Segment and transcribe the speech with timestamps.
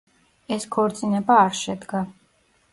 [0.55, 2.05] ეს ქორწინება არ შედგა.